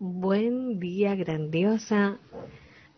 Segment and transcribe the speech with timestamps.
[0.00, 2.20] Buen día, grandiosa.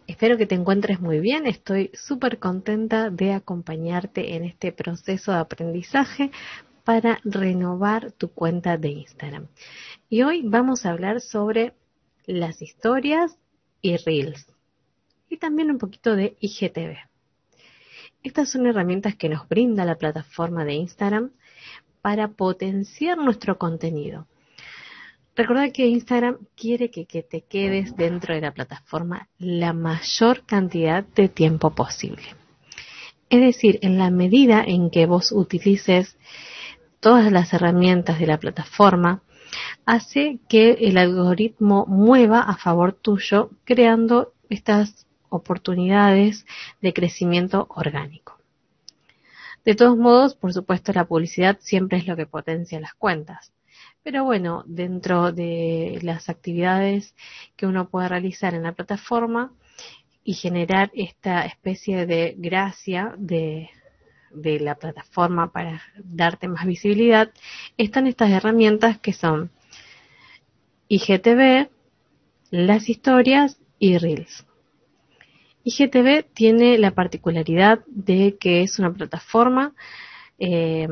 [0.07, 1.47] Espero que te encuentres muy bien.
[1.47, 6.31] Estoy súper contenta de acompañarte en este proceso de aprendizaje
[6.85, 9.47] para renovar tu cuenta de Instagram.
[10.11, 11.73] Y hoy vamos a hablar sobre
[12.27, 13.39] las historias
[13.81, 14.47] y reels.
[15.31, 16.99] Y también un poquito de IGTV.
[18.23, 21.31] Estas son herramientas que nos brinda la plataforma de Instagram
[22.03, 24.27] para potenciar nuestro contenido.
[25.41, 31.03] Recuerda que Instagram quiere que, que, te quedes dentro de la plataforma la mayor cantidad
[31.03, 32.37] de tiempo posible.
[33.31, 36.19] Es decir, en la medida en que vos utilices
[37.01, 39.23] todas las herramientas de la plataforma,
[39.87, 46.45] hace que el algoritmo mueva a favor tuyo, creando estas oportunidades
[46.83, 48.37] de crecimiento orgánico.
[49.65, 53.55] De todos modos, por supuesto, la publicidad siempre es lo que potencia las cuentas.
[54.03, 57.15] Pero bueno, dentro de las actividades
[57.57, 59.53] que uno puede realizar en la plataforma
[60.25, 63.71] y generar esta especie de gracia de,
[64.31, 67.31] de la plataforma para darte más visibilidad,
[67.77, 69.51] están estas herramientas que son
[70.89, 71.69] IGTV,
[72.51, 74.47] las historias y Reels.
[75.65, 79.75] IGTV tiene la particularidad de que es una plataforma
[80.39, 80.89] eh,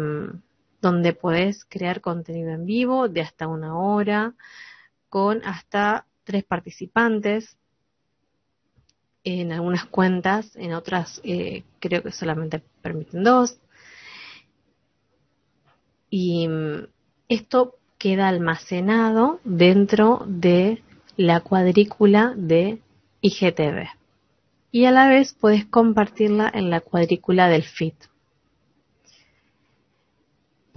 [0.81, 4.35] donde puedes crear contenido en vivo de hasta una hora
[5.09, 7.57] con hasta tres participantes
[9.25, 13.59] en algunas cuentas, en otras eh, creo que solamente permiten dos.
[16.09, 16.87] Y mm,
[17.29, 20.83] esto queda almacenado dentro de
[21.17, 22.81] la cuadrícula de
[23.21, 23.89] IGTV.
[24.71, 27.95] Y a la vez puedes compartirla en la cuadrícula del feed.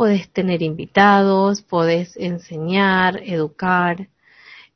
[0.01, 4.09] Puedes tener invitados, puedes enseñar, educar,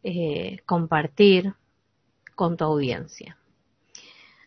[0.04, 1.56] eh, compartir
[2.36, 3.36] con tu audiencia.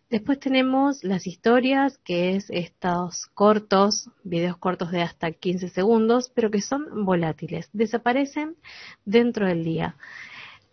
[0.09, 6.49] Después tenemos las historias, que es estos cortos, videos cortos de hasta 15 segundos, pero
[6.53, 8.55] que son volátiles, desaparecen
[9.05, 9.97] dentro del día.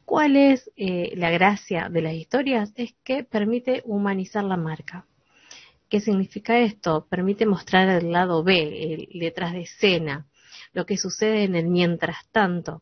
[0.05, 2.73] ¿Cuál es eh, la gracia de las historias?
[2.75, 5.07] Es que permite humanizar la marca.
[5.89, 7.07] ¿Qué significa esto?
[7.09, 10.27] Permite mostrar el lado B, el detrás de escena,
[10.73, 12.81] lo que sucede en el mientras tanto.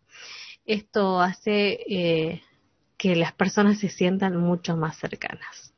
[0.65, 2.41] Esto hace eh,
[2.97, 5.73] que las personas se sientan mucho más cercanas.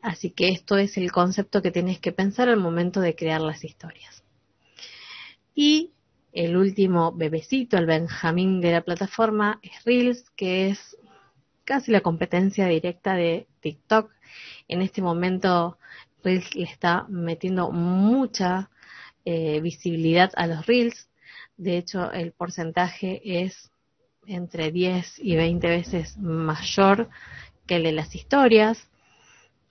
[0.00, 3.64] Así que esto es el concepto que tienes que pensar al momento de crear las
[3.64, 4.22] historias.
[5.54, 5.92] Y
[6.32, 10.96] el último bebecito, el Benjamín de la plataforma, es Reels, que es
[11.68, 14.10] casi la competencia directa de TikTok.
[14.68, 15.76] En este momento
[16.24, 18.70] Reels le está metiendo mucha
[19.26, 21.10] eh, visibilidad a los Reels.
[21.58, 23.70] De hecho, el porcentaje es
[24.26, 27.10] entre 10 y 20 veces mayor
[27.66, 28.88] que el de las historias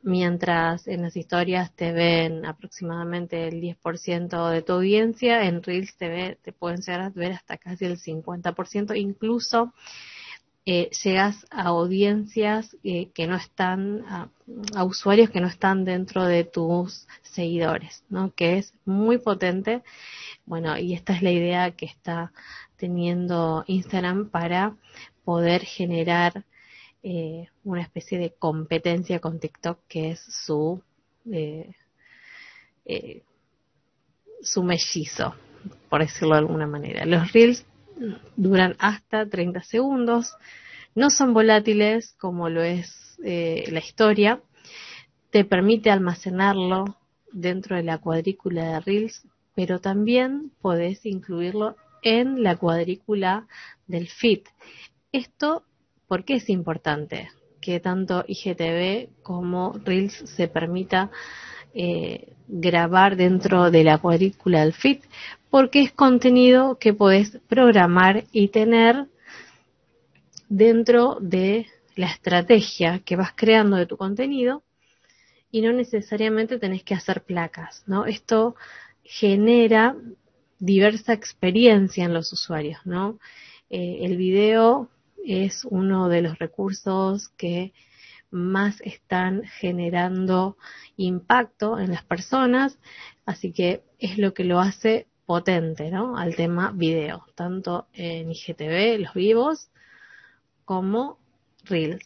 [0.03, 6.07] mientras en las historias te ven aproximadamente el 10% de tu audiencia, en Reels te,
[6.07, 9.73] ve, te pueden llegar a ver hasta casi el 50%, incluso
[10.67, 16.43] eh, llegas a audiencias eh, que no están, a, usuarios que no están dentro de
[16.43, 18.33] tus seguidores, ¿no?
[18.35, 19.81] Que es muy potente.
[20.45, 22.33] Bueno, y esta es la idea que está
[22.75, 24.75] teniendo Instagram para
[25.23, 26.43] poder generar
[27.01, 30.81] eh, una especie de competencia con TikTok que es su
[31.31, 31.71] eh,
[32.85, 33.23] eh,
[34.41, 35.33] su mellizo,
[35.89, 37.05] por decirlo de alguna manera.
[37.05, 37.65] Los reels
[38.35, 40.35] duran hasta 30 segundos,
[40.95, 44.41] no son volátiles como lo es la historia,
[45.31, 46.97] te permite almacenarlo
[47.31, 49.23] dentro de la cuadrícula de reels,
[49.55, 53.47] pero también podés incluirlo en la cuadrícula
[53.87, 54.41] del feed.
[55.11, 55.63] Esto
[56.07, 57.29] ¿Por qué es importante
[57.59, 61.11] que tanto IGTV como Reels se permita
[61.73, 64.99] eh, grabar dentro de la cuadrícula del feed?
[65.49, 69.05] Porque es contenido que podés programar y tener
[70.49, 74.63] dentro de la estrategia que vas creando de tu contenido
[75.51, 78.05] y no necesariamente tenés que hacer placas, ¿no?
[78.05, 78.55] Esto
[79.03, 79.95] genera
[80.59, 83.19] diversa experiencia en los usuarios, ¿no?
[83.69, 84.89] Eh, el video
[85.25, 87.73] es uno de los recursos que
[88.31, 90.57] más están generando
[90.97, 92.77] impacto en las personas,
[93.25, 96.17] así que es lo que lo hace potente, ¿no?
[96.17, 99.69] Al tema video, tanto en IGTV, los vivos,
[100.65, 101.19] como
[101.65, 102.05] Reels.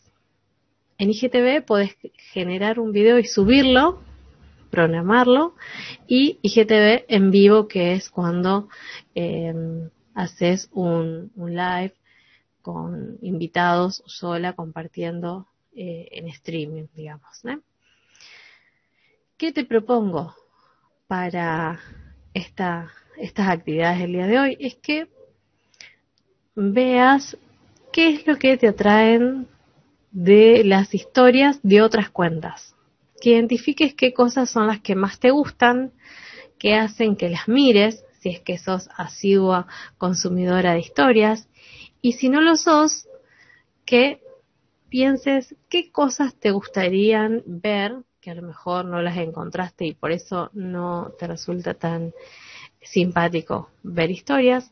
[0.97, 1.95] En IGTV puedes
[2.31, 4.01] generar un video y subirlo,
[4.69, 5.55] programarlo,
[6.07, 8.69] y IGTV en vivo, que es cuando
[9.15, 9.53] eh,
[10.13, 11.93] haces un live
[12.61, 17.41] con invitados sola compartiendo eh, en streaming, digamos.
[19.37, 20.35] ¿Qué te propongo
[21.07, 21.79] para
[22.33, 24.57] esta, estas actividades del día de hoy?
[24.59, 25.07] Es que
[26.55, 27.37] veas
[27.91, 29.47] qué es lo que te atraen
[30.11, 32.75] de las historias de otras cuentas.
[33.21, 35.93] Que identifiques qué cosas son las que más te gustan,
[36.59, 41.47] que hacen que las mires, si es que sos asidua consumidora de historias,
[42.01, 43.07] y si no lo sos,
[43.85, 44.21] que
[44.91, 50.11] pienses qué cosas te gustarían ver, que a lo mejor no las encontraste y por
[50.11, 52.13] eso no te resulta tan
[52.81, 54.69] simpático ver historias.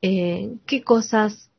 [0.00, 1.50] Eh, ¿Qué cosas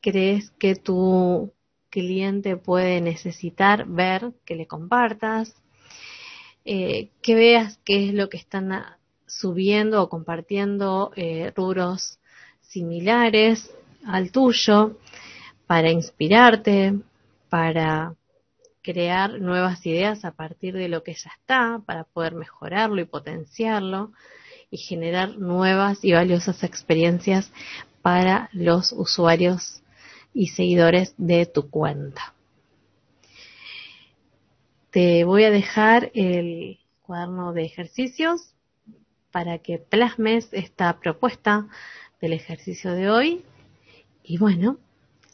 [0.00, 1.52] crees que tu
[1.90, 5.54] cliente puede necesitar ver que le compartas?
[6.64, 8.72] Eh, que veas qué es lo que están
[9.26, 12.18] subiendo o compartiendo eh, rubros
[12.62, 13.70] similares
[14.04, 14.96] al tuyo
[15.70, 16.98] para inspirarte,
[17.48, 18.16] para
[18.82, 24.10] crear nuevas ideas a partir de lo que ya está, para poder mejorarlo y potenciarlo
[24.72, 27.52] y generar nuevas y valiosas experiencias
[28.02, 29.80] para los usuarios
[30.34, 32.34] y seguidores de tu cuenta.
[34.90, 38.56] Te voy a dejar el cuaderno de ejercicios
[39.30, 41.68] para que plasmes esta propuesta
[42.20, 43.44] del ejercicio de hoy.
[44.24, 44.78] Y bueno,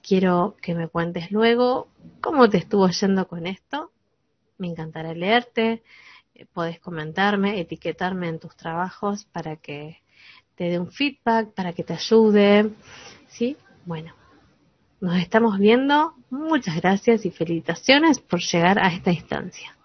[0.07, 1.89] quiero que me cuentes luego
[2.21, 3.91] cómo te estuvo yendo con esto.
[4.59, 5.83] Me encantará leerte.
[6.35, 10.03] Eh, Puedes comentarme, etiquetarme en tus trabajos para que
[10.55, 12.71] te dé un feedback, para que te ayude.
[13.29, 13.57] ¿Sí?
[13.85, 14.15] Bueno,
[15.01, 16.15] nos estamos viendo.
[16.31, 19.76] Muchas gracias y felicitaciones por llegar a esta instancia.